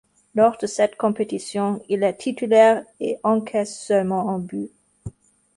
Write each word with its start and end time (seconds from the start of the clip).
Lors 0.33 0.57
de 0.57 0.65
cette 0.65 0.95
compétition, 0.95 1.79
il 1.87 2.01
est 2.01 2.17
titulaire, 2.17 2.83
et 2.99 3.19
encaisse 3.21 3.79
seulement 3.79 4.29
un 4.31 4.39
but. 4.39 4.71